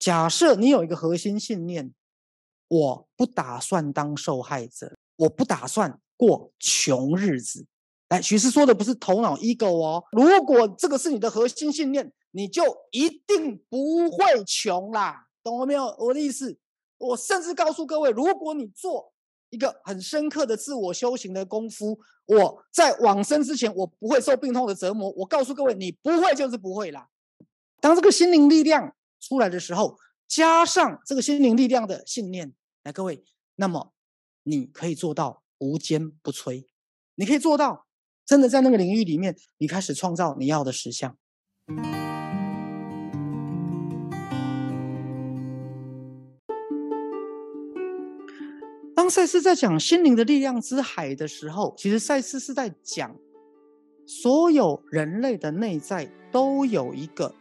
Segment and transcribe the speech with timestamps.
[0.00, 1.92] 假设你有一个核心信念，
[2.68, 7.66] 我不打算当受害者，我不打算过穷日子。
[8.08, 10.02] 来，许师说的不是头脑 ego 哦。
[10.12, 15.94] 如果这个是你的核心信念，你就一定不会穷啦，懂了没有？
[15.98, 16.58] 我的意思，
[16.96, 19.12] 我甚至告诉各位，如果你做
[19.50, 25.10] 一个很深刻的自我修行的功夫，我在往生之前，我不会受病痛的折磨。
[25.10, 27.08] 我告诉各位，你不会就是不会啦。
[27.82, 28.94] 当这个心灵力量
[29.30, 32.52] 出来的时候，加上这个心灵力量的信念，
[32.82, 33.22] 来，各位，
[33.54, 33.92] 那么
[34.42, 36.66] 你可以做到无坚不摧，
[37.14, 37.86] 你可以做到。
[38.26, 41.16] 真的在那个领域里面，你开始创造你要的实相。
[48.96, 53.16] 当赛斯在讲心灵的力量之海的时候，其实赛斯是在讲，
[54.06, 57.32] 所有人类的内在都有一个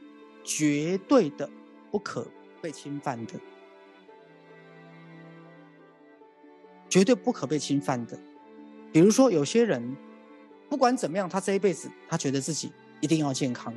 [0.43, 1.49] 绝对的
[1.91, 2.27] 不可
[2.61, 3.33] 被侵犯的，
[6.89, 8.19] 绝对不可被侵犯的。
[8.91, 9.95] 比如说，有些人。
[10.69, 13.73] 不管怎么样，他这一辈子他觉得自己一定要健康，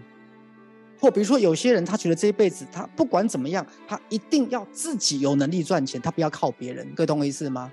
[1.01, 7.73] 或比如说有些人他觉得这一辈子他不管怎么样，他一定要自己有能力赚钱，他不要靠别人，各位懂我意思吗？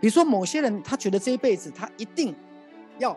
[0.00, 2.34] 比如说某些人他觉得这一辈子他一定
[2.98, 3.14] 要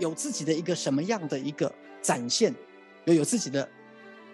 [0.00, 2.52] 有自己的一个什么样的一个展现，
[3.04, 3.68] 有有自己的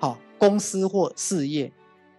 [0.02, 1.70] 好公司或事业，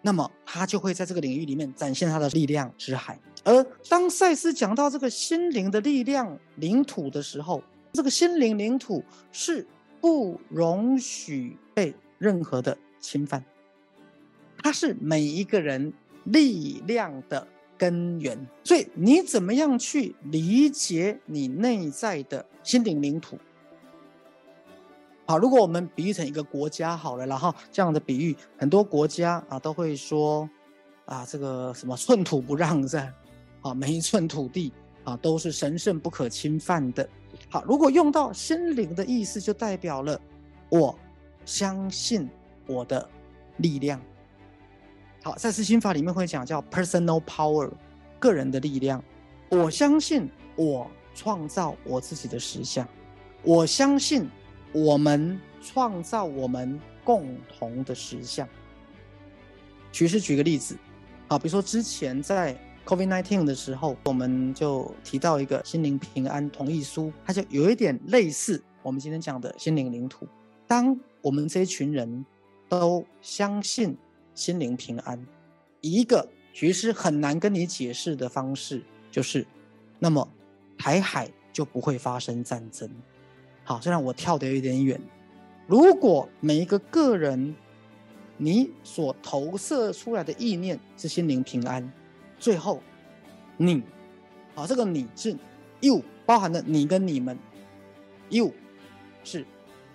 [0.03, 3.19] 那么他就会在这个领域里面展现他的力量之海。
[3.43, 9.03] 而当赛斯讲到这个心灵的力量领土的时候，这个心灵领土
[9.33, 9.67] 是
[9.99, 13.43] 不容许被任何的侵犯，
[14.59, 15.91] 它是每一个人
[16.23, 17.45] 力量的
[17.77, 18.47] 根源。
[18.63, 23.37] 所以你怎么样去理解你内在的心灵领土？
[25.25, 30.49] 好，如果我们比喻成一个国家好了，然后这样的比喻，很多国家啊都会说
[31.05, 33.13] 啊，这个什么寸土不让，是吧？
[33.61, 34.73] 啊，每一寸土地
[35.05, 37.07] 啊，都是神圣不可侵犯的。
[37.49, 40.19] 好，如果用到心灵的意思，就代表了
[40.69, 40.93] 我
[41.45, 42.29] 相信
[42.67, 43.09] 我的
[43.57, 44.01] 力量。
[45.23, 47.71] 好，在四心法里面会讲叫 personal power，
[48.19, 49.01] 个人的力量。
[49.49, 52.85] 我相信我创造我自己的实相，
[53.43, 54.29] 我相信
[54.73, 58.47] 我们创造我们共同的实相。
[59.91, 60.77] 其实举个例子，
[61.27, 62.57] 好，比如说之前在。
[62.85, 70.27] COVID-19 的时候，我们就提到一个心灵平安同意书，它就有一点类似我们今天讲的心灵领土。
[70.67, 72.25] 当我们这一群人
[72.67, 73.97] 都相信
[74.35, 75.25] 心灵平安，
[75.79, 79.47] 一个其实很难跟你解释的方式，就是
[79.97, 80.27] 那么
[80.77, 82.89] 台海就不会发生战争。
[83.63, 84.99] 好，虽然我跳得有点远，
[85.67, 87.55] 如果每一个个人
[88.37, 91.91] 你所投射出来的意念是心灵平安。
[92.37, 92.81] 最后，
[93.55, 93.81] 你，
[94.53, 95.33] 啊，这个你是
[95.79, 97.39] you，包含了你跟你们
[98.29, 98.51] ，you
[99.23, 99.45] 是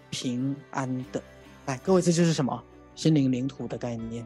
[0.08, 1.22] 平安的。
[1.66, 2.64] 来，各位，这就是什么
[2.94, 4.24] 心灵领土的概念。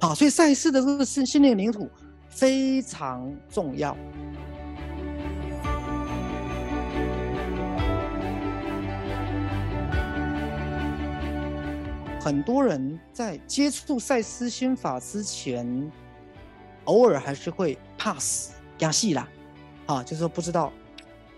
[0.00, 1.88] 好，所以赛事的这个心心灵领土
[2.28, 3.96] 非常重要。
[12.20, 15.90] 很多人在接触赛斯心法之前。
[16.84, 19.28] 偶尔还是会怕死，压戏啦，
[19.86, 20.72] 啊，就是说不知道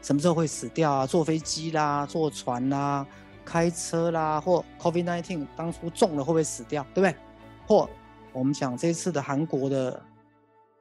[0.00, 3.06] 什么时候会死掉啊，坐飞机啦，坐船啦，
[3.44, 7.14] 开车啦，或 COVID-19 当初中了会不会死掉，对不对？
[7.66, 7.90] 或
[8.32, 10.02] 我们讲这次的韩国的，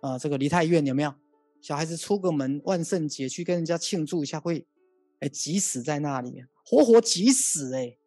[0.02, 1.14] 呃，这个梨泰院有没有
[1.60, 4.66] 小孩子出个门，万圣节去跟人家庆祝一下，会
[5.20, 7.98] 哎急死在那里，活活急死哎，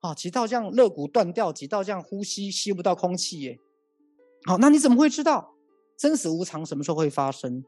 [0.00, 3.58] 啊，急到这样肋骨断掉，急到这样呼吸吸不到空气耶，
[4.46, 5.54] 好，那你怎么会知道？
[5.96, 7.64] 生死无常，什么时候会发生？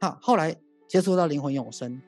[0.00, 2.00] 好，后来接触到灵魂永生，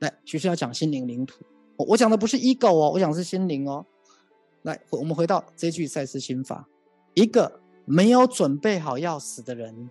[0.00, 1.44] 来，其实要讲心灵领土。
[1.76, 3.86] 我我讲的不是 ego 哦，我讲是心灵哦。
[4.62, 6.68] 来，我们回到这句赛斯心法：
[7.14, 9.88] 一个没有准备好要死的人，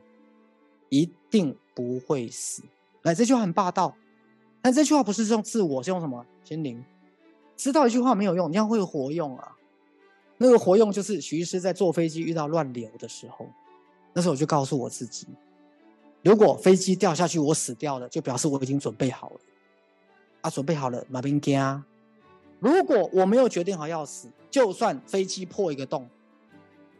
[0.89, 2.63] 一定不会死。
[3.03, 3.95] 来，这句话很霸道，
[4.61, 6.25] 但这句话不是用自我，是用什么？
[6.43, 6.83] 心灵。
[7.59, 9.51] 知道一句话没有用，你要会活用啊。
[10.37, 13.45] 那个活用就是徐医师在坐飞机遇到乱流的时候。
[14.13, 15.27] 那时候我就告诉我自己，
[16.23, 19.35] 如果飞机掉下去，我死掉了，就表示我已经准备好了。
[20.39, 21.83] 啊，准备好了，马兵加。
[22.59, 26.07] 如果我没有决定好要死，就算飞机破一个洞，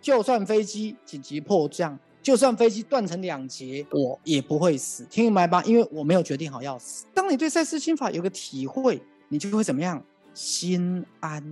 [0.02, 5.06] 就算飞机紧急迫降，就算飞机断成两截，我也不会死。
[5.06, 5.64] 听明白吧？
[5.64, 7.06] 因为我没有决定好要死。
[7.14, 10.04] 当你对赛斯心法有个体会，你就会怎么样？
[10.40, 11.44] 心安，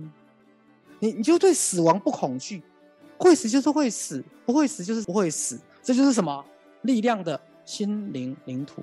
[0.98, 2.62] 你你就对死亡不恐惧。
[3.18, 6.42] 会死就是会死，不会死就是不会死，这就是什么
[6.82, 8.82] 力量的心灵领土。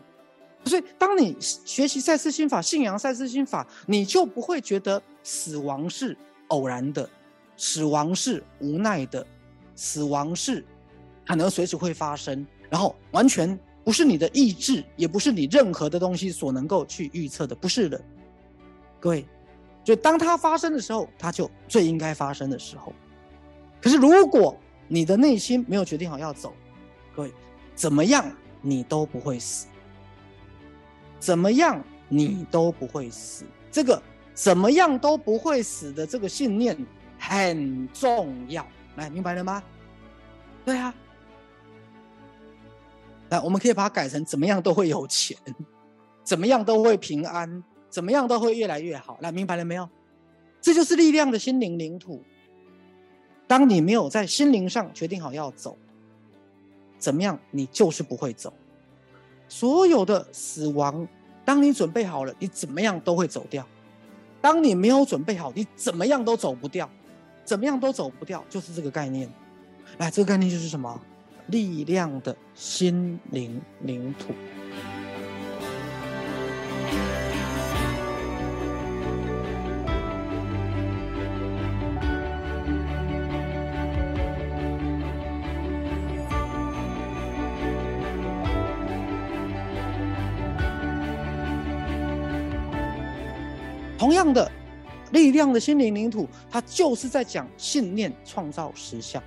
[0.66, 6.16] 所以，当你学习赛斯心法、信仰赛斯心法，你就不会觉得死亡是
[6.50, 7.10] 偶然的，
[7.58, 9.26] 死亡是无奈的，
[9.74, 10.64] 死亡是
[11.26, 18.00] 可能随时会发生，然后完全不是你的意志，也不是你任何的东西所能够去预测的，不是的。
[19.00, 19.26] 各位，
[19.86, 22.92] 就当它发生的时候，它就最应该发生的时候。
[23.80, 26.54] 可是，如果你的内心没有决定好要走，
[27.16, 27.32] 各位，
[27.76, 28.26] 怎么样
[28.62, 29.68] 你都不会死。
[31.20, 33.46] 怎么样，你都不会死。
[33.72, 34.02] 这个
[34.34, 36.76] 怎么样都不会死的这个信念
[37.20, 38.66] 很重要，
[38.96, 39.62] 来，明白了吗？
[40.66, 40.94] 对啊，
[43.30, 45.38] 来，我们可以把它改成怎么样都会有钱，
[46.24, 47.64] 怎么样都会平安，
[47.96, 49.18] 怎么样都会越来越好。
[49.22, 49.88] 来，明白了没有？
[50.60, 52.22] 这就是力量的心灵领土。
[53.48, 55.78] 当你没有在心灵上决定好要走，
[57.00, 58.52] 怎么样，你就是不会走。
[59.48, 61.08] 所有的死亡，
[61.46, 63.64] 当你准备好了，你怎么样都会走掉；
[64.42, 66.90] 当你没有准备好，你怎么样都走不掉，
[67.46, 69.32] 怎么样都走不掉，就是这个概念。
[70.00, 71.02] 来，这个概念就是什么？
[71.48, 74.34] 力量的心灵领土。
[94.16, 94.52] 样的
[95.12, 99.22] 力量的心灵领土，它就是在讲信念创造实相。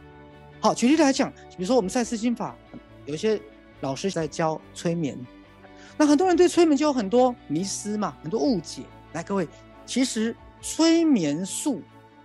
[0.61, 2.57] 好，举例来讲，比如说我们赛斯心法，
[3.07, 3.41] 有些
[3.81, 5.17] 老师在教催眠，
[5.97, 8.83] 那很多人对催眠就有很多迷思嘛，很多误解。
[9.13, 9.49] 来，各位，
[9.87, 11.81] 其实催眠术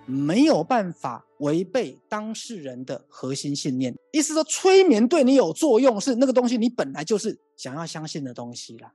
[0.06, 8.92] 没有办法违背当事人的核心信念，意思说催眠对你有作用，是那个东西你本来就是想要相信的东西了。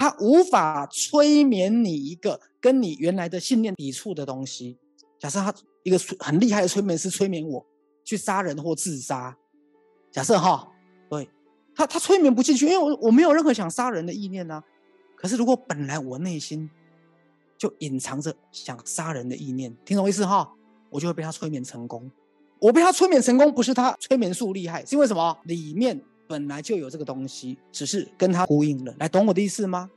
[0.00, 4.78] 他无法催眠你一个跟你原来的信念抵触的东西。
[5.18, 7.62] 假设他一个很厉害的催眠师催眠我
[8.02, 9.36] 去杀人或自杀，
[10.10, 10.66] 假设哈，
[11.10, 11.28] 对，
[11.74, 14.62] 他他催眠不进去，因为我我没有任何想杀人的意念呢。
[15.16, 16.70] 可是如果本来我内心
[17.58, 20.50] 就隐藏着想杀人的意念，听懂意思哈？
[20.88, 22.10] 我就会被他催眠成功。
[22.58, 25.38] 我被他催眠成功，不是他催眠术厉害，是因为什么？
[25.44, 26.00] 里面。
[26.30, 28.94] 本来就有这个东西，只是跟他呼应了。
[29.00, 29.90] 来，懂我的意思吗？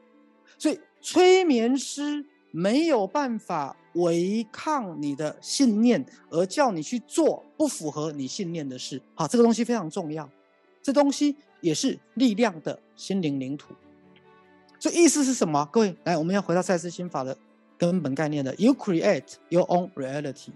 [0.57, 8.99] 所以催眠师没有办法违抗你的信念，而叫你去做不符合你信念的事。
[9.13, 10.27] 好，这个东西非常重要。
[10.81, 13.75] 这东西也是力量的心灵领土。
[14.79, 15.63] 所以意思是什么？
[15.71, 17.37] 各位，来，我们要回到赛斯心法的
[17.77, 20.49] 根本概念的：You create your own reality。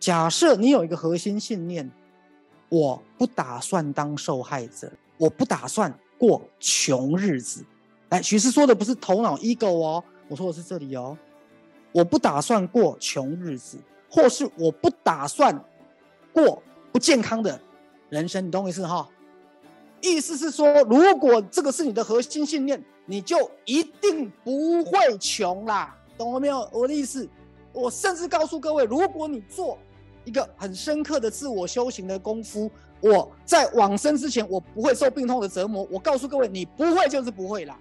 [0.00, 1.88] 假设你有一个核心信念。
[2.70, 7.62] 我不打算当受害者，我不打算过穷日子。
[8.08, 11.18] 来，许师说的不是头脑 ego 哦，我说的是这里哦。
[11.92, 13.76] 我不打算过穷日子，
[14.08, 15.64] 或是我不打算
[16.32, 16.62] 过
[16.92, 17.60] 不健康的
[18.08, 19.08] 人生，你懂我意思哈？
[20.00, 26.68] 意思是说，如果这个是你的核心信念，你就一定不会穷啦，懂了没有？
[26.72, 27.28] 我的意思，
[27.72, 29.76] 我甚至告诉各位，如果你做。
[30.24, 32.70] 一个很深刻的自我修行的功夫，
[33.00, 35.86] 我在往生之前，我不会受病痛的折磨。
[35.90, 37.78] 我告诉各位，你不会就是不会啦。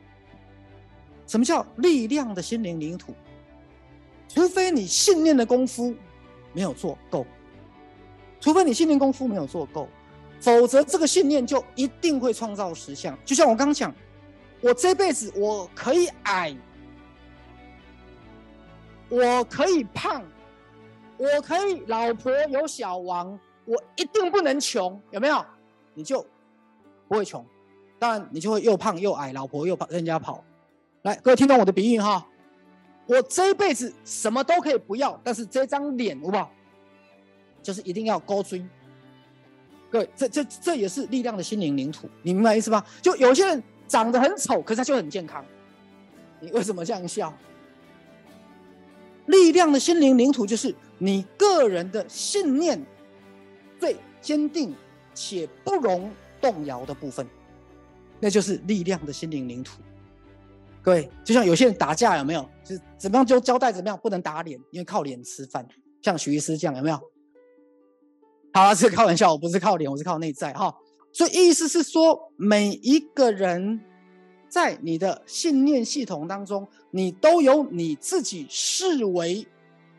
[1.28, 3.14] 什么叫力量的心灵领土？
[4.28, 5.94] 除非你信念的功夫
[6.54, 7.26] 没有做够，
[8.40, 9.88] 除非你信念功夫没有做够，
[10.40, 13.18] 否则这个信念就一定会创造实相。
[13.26, 13.94] 就像我刚刚讲，
[14.62, 16.56] 我这辈子我可以矮，
[19.10, 20.24] 我可以胖。
[21.20, 25.46] 我可以老婆有小王，我一定不能穷，有没有？
[25.94, 26.26] 你就
[27.10, 27.46] 不会穷，
[28.00, 30.42] 当然你就会又胖又矮，老婆又跑人家跑。
[31.02, 32.26] 来，各位听懂我的比喻哈？
[33.06, 36.50] 我这一辈子什么都可以不要，但是这张脸好不好？
[37.62, 38.66] 就是一定要高追。
[39.92, 42.86] 各位，这这这也是力量的心灵领土，你明白意思吧？
[43.02, 45.44] 就有些人长得很丑，可是他就很健康，
[46.40, 47.34] 你为什么这样笑？
[49.30, 52.84] 力量的心灵领土就是你个人的信念
[53.80, 54.76] 最坚定
[55.14, 57.26] 且不容动摇的部分，
[58.20, 59.80] 那就是力量的心灵领土。
[60.82, 62.50] 各位，就像有些人打架有没有？
[62.64, 65.68] 就是怎么样就交代怎么样，不能打脸，因为靠脸吃饭。
[66.02, 67.00] 像徐医师这样有没有？
[68.54, 70.76] 好了，是开玩笑，我不是靠脸，我是靠内在哈。
[71.14, 73.82] 所以意思是说，每一个人。
[74.50, 79.48] 在你的信念系统当中，你都有你自己视为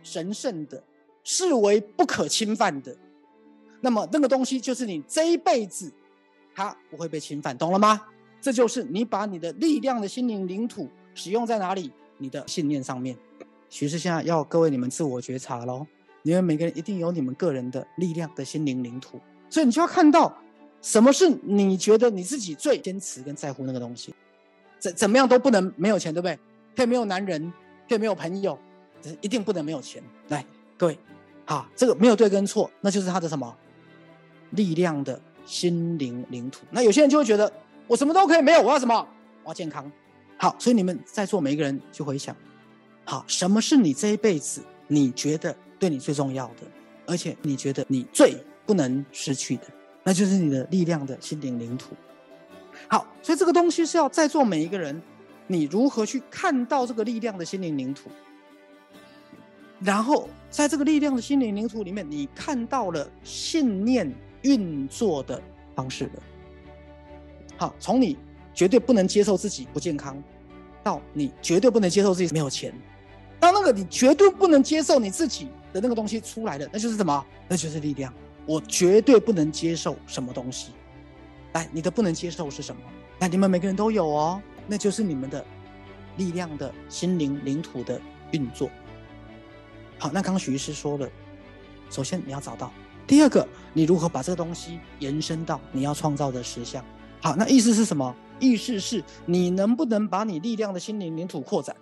[0.03, 0.83] 神圣的、
[1.23, 2.97] 视为不可侵犯的，
[3.81, 5.93] 那么那个东西就是你这一辈子
[6.55, 8.03] 它不会被侵犯，懂了吗？
[8.41, 11.93] 这就是你把你的力量的心灵领土使用在哪里？
[12.19, 13.17] 你的信念上面。
[13.69, 15.87] 徐师现在要各位你们自我觉察喽，
[16.23, 20.37] 你们每个人一定有你们个人的力量的心灵领土，所以你就要看到
[20.83, 24.15] 什么是你觉得你自己最坚持跟在乎那个东西。
[24.81, 26.37] 怎怎么样都不能没有钱，对不对？
[26.75, 27.53] 可以没有男人，
[27.89, 28.59] 可以没有朋友，
[29.21, 30.03] 一定不能没有钱。
[30.29, 30.45] 来，
[30.79, 30.99] 各位，
[31.45, 33.55] 好，这个没有对跟错，那就是他的什么
[34.51, 36.63] 力量的心灵领土。
[36.71, 37.53] 那有些人就会觉得，
[37.87, 39.07] 我什么都可以没有，我要什么？
[39.45, 39.91] 我要健康。
[40.39, 42.35] 好，所以你们在座每一个人去回想，
[43.05, 46.63] 好，什么是你这一辈子你觉得对你最重要的，
[47.07, 48.35] 而且你觉得你最
[48.65, 49.65] 不能失去的，
[50.03, 51.95] 那就是你的力量的心灵领土。
[52.89, 55.01] 好，所以这个东西是要在座每一个人，
[55.47, 58.11] 你如何去看到这个力量的心灵领土，
[59.81, 65.41] 然后在这个力量的心灵领土里面，你看到了信念运作的
[65.75, 66.23] 方式了。
[67.57, 68.17] 好，从你
[68.55, 70.23] 绝对不能接受自己不健康，
[70.83, 72.75] 到你绝对不能接受自己没有钱，
[73.39, 77.25] 当那个你绝对不能接受你自己的那个东西出来的，那就是什么？
[77.49, 78.13] 那就是力量。
[78.47, 80.73] 我绝对不能接受什么东西。
[81.53, 82.83] 来，你的不能接受是什么？
[83.19, 85.45] 来，你们每个人都有哦，那就是你们的
[86.17, 88.71] 力量的心灵领土的运作。
[89.99, 91.09] 好，那刚刚许医师说了，
[91.91, 92.73] 首先你要找到，
[93.07, 96.85] 第二个，你如何把这个东西延伸到你要创造的实相？
[97.21, 98.15] 好，那意思是什么？
[98.39, 101.77] 意思是你能不能把你力量的心灵领土扩展？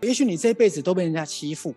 [0.00, 1.74] 也许你这辈子都被人家欺负，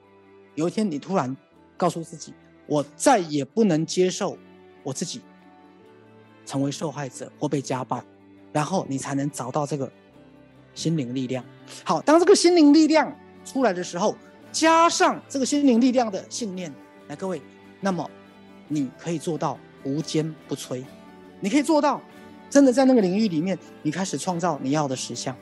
[0.55, 1.35] 有一天你突然
[1.77, 2.33] 告诉自己，
[2.65, 4.37] 我再也不能接受
[4.81, 5.21] 我自己。
[6.45, 8.03] 成为受害者或被家暴，
[8.51, 9.91] 然后你才能找到这个
[10.73, 11.43] 心灵力量。
[11.83, 13.13] 好，当这个心灵力量
[13.45, 14.15] 出来的时候，
[14.51, 16.73] 加上这个心灵力量的信念，
[17.07, 17.41] 来，各位，
[17.79, 18.09] 那么
[18.67, 20.83] 你可以做到无坚不摧，
[21.39, 22.01] 你可以做到
[22.49, 25.35] 真的在那个领域里面，你开始创造你要的实相。